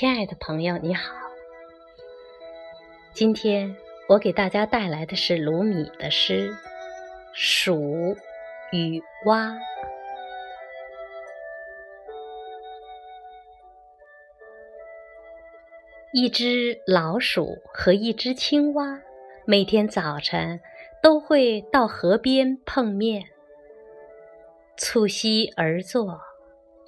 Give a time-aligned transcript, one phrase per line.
[0.00, 1.12] 亲爱的朋友，你好。
[3.12, 3.76] 今天
[4.08, 6.52] 我给大家带来的是鲁米的诗
[7.32, 8.16] 《鼠
[8.70, 9.48] 与蛙》。
[16.12, 19.02] 一只老鼠和一只青蛙，
[19.46, 20.60] 每天早晨
[21.02, 23.24] 都会到河边碰面，
[24.76, 26.20] 促膝而坐，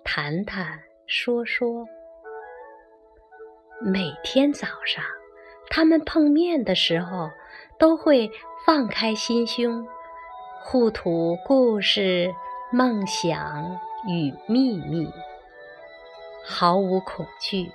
[0.05, 1.88] 谈谈说说。
[3.83, 5.02] 每天早上，
[5.70, 7.30] 他们碰面的时候，
[7.79, 8.30] 都会
[8.66, 9.88] 放开心胸，
[10.62, 12.35] 互吐故事、
[12.71, 15.11] 梦想与秘密，
[16.45, 17.73] 毫无恐惧，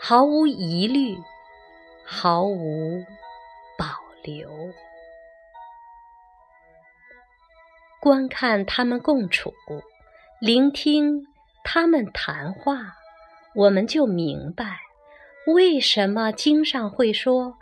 [0.00, 1.16] 毫无疑虑，
[2.04, 3.04] 毫无
[3.78, 3.86] 保
[4.24, 4.50] 留。
[8.00, 9.54] 观看他们共处，
[10.40, 11.28] 聆听
[11.62, 12.96] 他们谈话，
[13.54, 14.80] 我们就明白。
[15.46, 17.54] 为什么经上会说，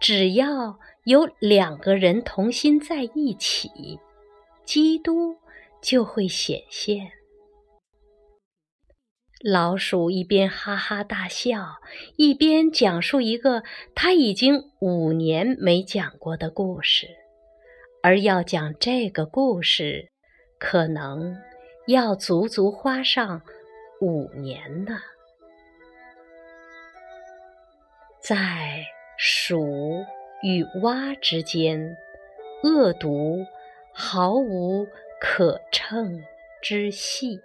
[0.00, 3.98] 只要有两个人同心在一起，
[4.64, 5.36] 基督
[5.80, 7.10] 就会显现？
[9.44, 11.80] 老鼠一边哈哈大笑，
[12.16, 17.08] 一边讲述一个他已经五年没讲过的故事，
[18.04, 20.12] 而要讲这个故事，
[20.60, 21.36] 可能
[21.88, 23.42] 要足足花上
[24.00, 25.00] 五年呢。
[28.22, 30.04] 在鼠
[30.44, 31.96] 与蛙之间，
[32.62, 33.44] 恶毒
[33.92, 34.86] 毫无
[35.20, 36.22] 可称
[36.62, 37.40] 之隙。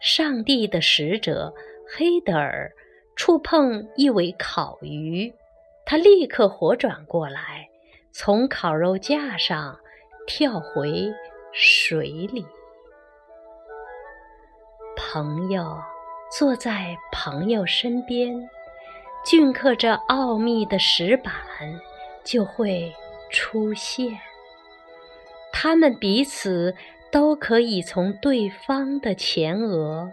[0.00, 1.52] 上帝的使者
[1.86, 2.72] 黑德尔
[3.16, 5.30] 触碰一尾烤鱼，
[5.84, 7.68] 他立刻活转过来，
[8.12, 9.78] 从烤肉架上
[10.26, 11.12] 跳回
[11.52, 12.46] 水里。
[14.96, 15.78] 朋友。
[16.36, 18.50] 坐在朋友身边，
[19.24, 21.32] 镌刻着奥秘的石板
[22.24, 22.92] 就会
[23.30, 24.18] 出现。
[25.52, 26.74] 他们彼此
[27.12, 30.10] 都可以从对方的前额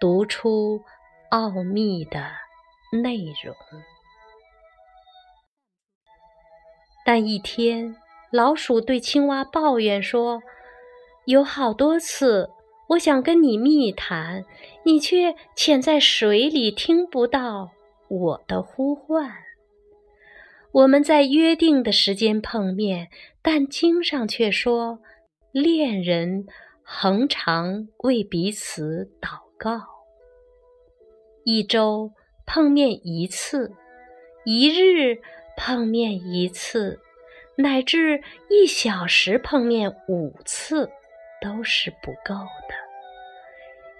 [0.00, 0.82] 读出
[1.30, 2.26] 奥秘的
[3.00, 3.54] 内容。
[7.04, 7.94] 但一天，
[8.32, 10.42] 老鼠对青蛙抱怨说
[11.26, 12.50] ：“有好多次。”
[12.90, 14.44] 我想跟你密谈，
[14.84, 17.70] 你却潜在水里，听不到
[18.08, 19.32] 我的呼唤。
[20.72, 23.08] 我们在约定的时间碰面，
[23.42, 24.98] 但经上却说，
[25.52, 26.46] 恋人
[26.82, 29.82] 恒常为彼此祷告。
[31.44, 32.10] 一周
[32.44, 33.72] 碰面一次，
[34.44, 35.20] 一日
[35.56, 36.98] 碰面一次，
[37.56, 40.90] 乃至一小时碰面五次。
[41.42, 42.34] 都是不够。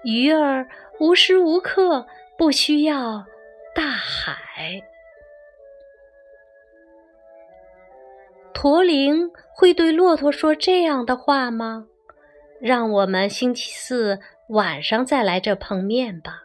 [0.05, 0.67] 鱼儿
[0.99, 2.07] 无时无刻
[2.39, 3.25] 不需要
[3.75, 4.83] 大海。
[8.53, 11.87] 驼铃会对骆驼说这样的话吗？
[12.61, 16.43] 让我们星期四晚上再来这碰面吧。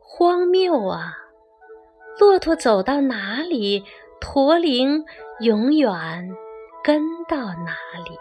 [0.00, 1.16] 荒谬啊！
[2.18, 3.84] 骆驼走到哪里，
[4.20, 5.04] 驼铃
[5.40, 6.36] 永远
[6.82, 8.18] 跟到哪里。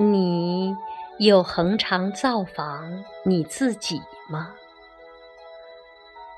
[0.00, 0.76] 你
[1.18, 4.00] 有恒常造访你自己
[4.30, 4.54] 吗？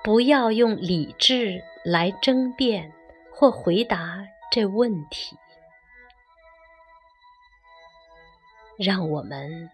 [0.02, 2.90] 不要用理智来争辩
[3.30, 5.36] 或回答这问题。
[8.78, 9.70] 让我们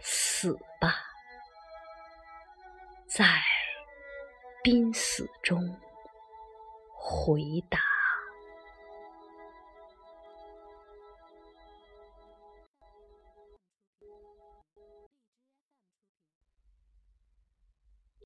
[0.00, 0.96] 死吧，
[3.08, 3.24] 在
[4.62, 5.80] 濒死中
[6.94, 7.40] 回
[7.70, 7.89] 答。